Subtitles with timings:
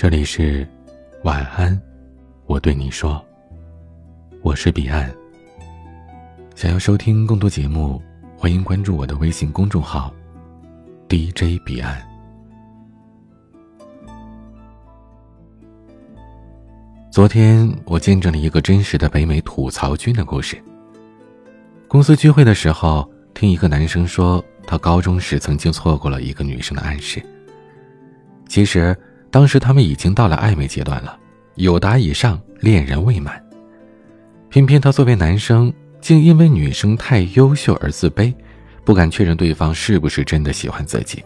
[0.00, 0.66] 这里是
[1.24, 1.78] 晚安，
[2.46, 3.22] 我对你说，
[4.40, 5.14] 我是彼岸。
[6.54, 8.00] 想要收听更多节目，
[8.34, 10.10] 欢迎关注我的微信公众号
[11.06, 12.00] DJ 彼岸。
[17.10, 20.56] 昨天我见证了一个真实的北美吐槽君的故事。
[21.86, 27.22] 公司聚会的时候，听一个男生说，他高中时曾经错过了一个女生的暗示。
[28.48, 28.96] 其实。
[29.30, 31.16] 当时他们已经到了暧昧阶段了，
[31.54, 33.40] 有达以上，恋人未满。
[34.48, 38.34] 偏偏他作为男生，竟因为女生太优秀而自卑，
[38.84, 41.22] 不敢确认对方是不是真的喜欢自己，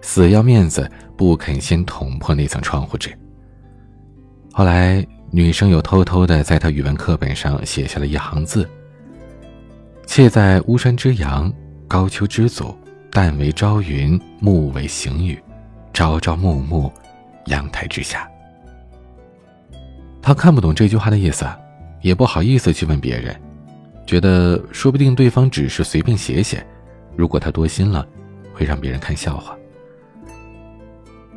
[0.00, 3.10] 死要面子，不肯先捅破那层窗户纸。
[4.52, 8.68] 后来，女生又偷偷的在他语文课本上写下了一行字
[10.06, 11.52] ：“妾在巫山之阳，
[11.88, 12.76] 高丘之祖，
[13.10, 15.36] 旦为朝云，暮为行雨，
[15.92, 16.92] 朝朝暮暮。”
[17.50, 18.26] 阳台之下，
[20.22, 21.46] 他看不懂这句话的意思，
[22.00, 23.38] 也不好意思去问别人，
[24.06, 26.66] 觉得说不定对方只是随便写写，
[27.14, 28.06] 如果他多心了，
[28.54, 29.54] 会让别人看笑话。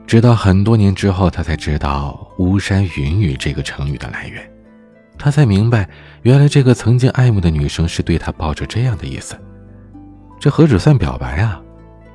[0.06, 4.47] 直到很多年之后，他才知道“巫山云雨”这个成语的来源，
[5.17, 5.89] 他才明白，
[6.22, 9.36] 原来这个曾经爱慕的女生是对他抱着这样的意思，
[10.39, 11.59] 这何止算表白啊，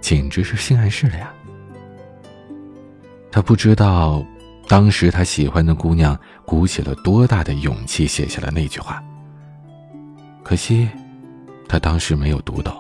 [0.01, 1.33] 简直是性暗示了呀！
[3.31, 4.25] 他不知道，
[4.67, 9.03] 当时他喜欢的姑娘鼓起了多大的勇气写下了那句话。
[10.43, 10.89] 可惜，
[11.69, 12.75] 他当时没有读懂。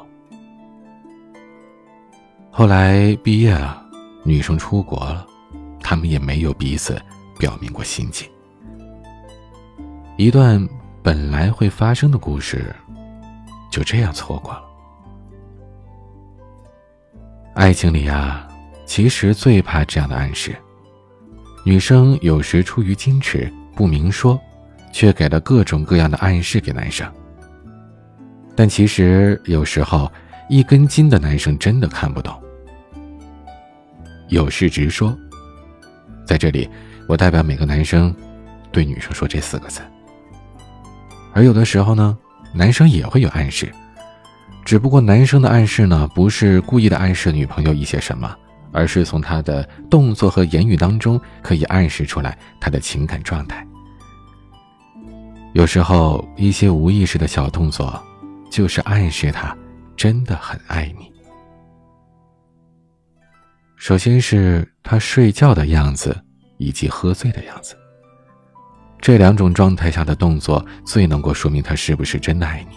[2.50, 3.84] 后来毕业了，
[4.24, 5.27] 女生出国了，
[5.80, 7.00] 他们也没有彼此
[7.38, 8.28] 表明过心迹。
[10.16, 10.66] 一段
[11.02, 12.74] 本来会发生的故事，
[13.70, 14.62] 就这样错过了。
[17.55, 18.47] 爱情里啊。
[18.89, 20.56] 其实最怕这样的暗示，
[21.62, 24.41] 女生有时出于矜持不明说，
[24.92, 27.07] 却给了各种各样的暗示给男生。
[28.57, 30.11] 但其实有时候
[30.48, 32.35] 一根筋的男生真的看不懂。
[34.29, 35.17] 有事直说，
[36.24, 36.68] 在这里
[37.07, 38.12] 我代表每个男生，
[38.73, 39.83] 对女生说这四个字。
[41.35, 42.17] 而有的时候呢，
[42.55, 43.70] 男生也会有暗示，
[44.64, 48.35] 只不过男生的暗示呢，不是故意的暗示女朋友一些什么。
[48.73, 53.67] 而是从他的动作和言语当中可以暗示出来他的情感状态。
[55.55, 58.01] 有时候一些无意识的小动作，
[58.51, 59.56] 就是暗示他
[59.96, 61.11] 真的很爱你。
[63.77, 66.17] 首先是他睡觉的样子，
[66.58, 67.77] 以及喝醉的样子。
[69.00, 72.77] 这两种状态下的动作，最能够说明他是不是真的爱你。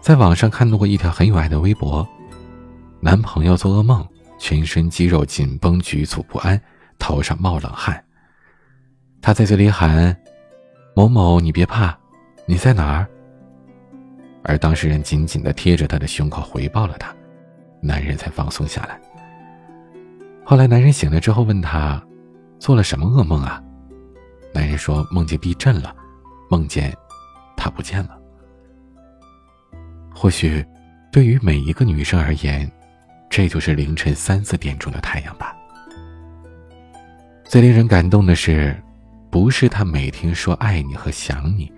[0.00, 2.06] 在网上看到过一条很有爱的微博，
[3.00, 4.06] 男朋友做噩梦。
[4.38, 6.60] 全身肌肉紧绷，局促不安，
[6.98, 8.02] 头上冒冷汗。
[9.20, 10.16] 他在嘴里喊
[10.94, 11.96] ：“某某，你别怕，
[12.46, 13.06] 你在哪儿？”
[14.44, 17.14] 而当事人紧紧的贴着他的胸口回报了他，
[17.82, 18.98] 男人才放松下来。
[20.44, 22.02] 后来男人醒了之后问他
[22.58, 23.62] ：“做了什么噩梦啊？”
[24.54, 25.94] 男人说：“梦见地震了，
[26.48, 26.96] 梦见
[27.56, 28.18] 他不见了。”
[30.14, 30.64] 或许，
[31.12, 32.70] 对于每一个女生而言。
[33.30, 35.54] 这就是凌晨三四点钟的太阳吧。
[37.44, 38.76] 最令人感动的是，
[39.30, 41.70] 不是他每天说爱你和想你，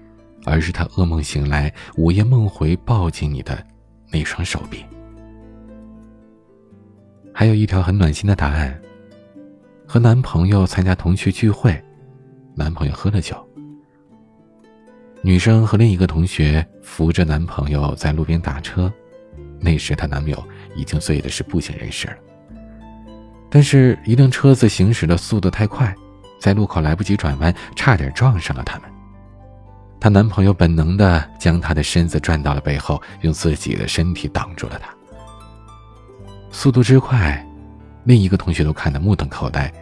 [0.44, 3.64] 而是他噩梦醒来，午夜梦回抱紧你的
[4.10, 4.84] 那双手臂。
[7.32, 8.80] 还有一条很暖心的答案：
[9.86, 11.80] 和男朋友参加同学聚会，
[12.54, 13.36] 男朋友喝了酒，
[15.22, 18.92] 女生和另一个同学扶着男朋友在路边打车，
[19.60, 20.48] 那时她男朋友。
[20.74, 22.16] 已经醉的是不省人事了，
[23.50, 25.94] 但是，一辆车子行驶的速度太快，
[26.38, 28.88] 在路口来不及转弯，差点撞上了他们。
[29.98, 34.94] 她男朋友本能的将她的身子转到了背后，用自己的身体挡住了她。
[36.50, 37.44] 速度之快，
[38.04, 39.72] 另一个同学都看得目瞪口呆，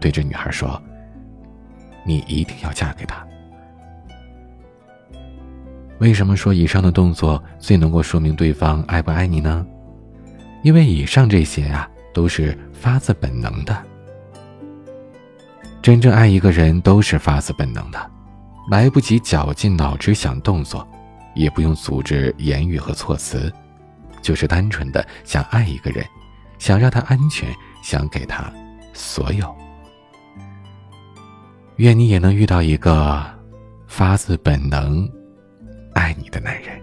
[0.00, 0.80] 对着女孩说
[2.04, 3.24] ：“你一定要嫁给他。”
[5.98, 9.66] 为什么说以上的动作最能够说明对方爱不爱你呢？
[10.66, 13.84] 因为以上这些啊，都是发自本能的。
[15.80, 18.10] 真正爱一个人都是发自本能的，
[18.68, 20.84] 来不及绞尽脑汁想动作，
[21.36, 23.48] 也不用组织言语和措辞，
[24.20, 26.04] 就是单纯的想爱一个人，
[26.58, 27.48] 想让他安全，
[27.80, 28.52] 想给他
[28.92, 29.54] 所有。
[31.76, 33.24] 愿你也能遇到一个
[33.86, 35.08] 发自本能
[35.94, 36.82] 爱你的男人。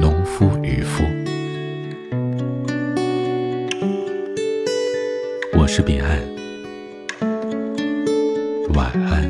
[0.00, 1.04] 农夫渔夫》。
[5.52, 6.18] 我是彼岸，
[8.74, 9.28] 晚安。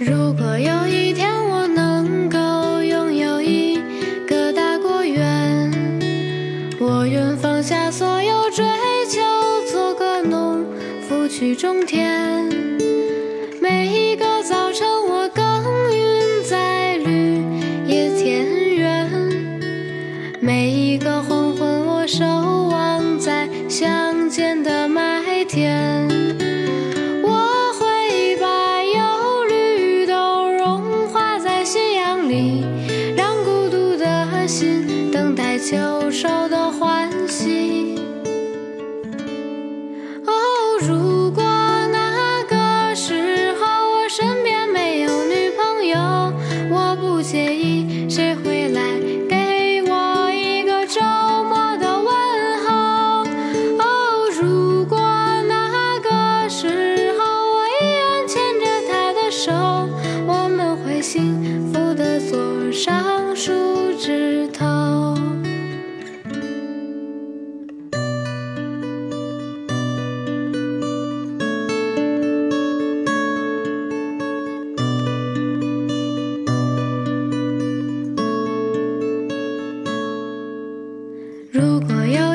[0.00, 0.77] 如果有
[11.28, 12.48] 去种田。
[13.60, 15.44] 每一个早晨我耕
[15.92, 17.44] 耘在绿
[17.86, 19.06] 野田园，
[20.40, 26.08] 每一个黄昏我守望在乡间的麦田。
[27.22, 32.64] 我会把忧虑都融化在夕阳里，
[33.14, 36.47] 让孤独的心等待秋收
[47.28, 48.98] 我不介意谁会来
[49.28, 50.98] 给我一个周
[51.44, 52.08] 末的问
[52.64, 53.22] 候。
[53.78, 54.98] 哦，如果
[55.46, 59.52] 那个时候我依然牵着他的手，
[60.26, 63.52] 我们会幸福的坐上树
[63.98, 64.87] 枝头。
[81.50, 82.27] 如果有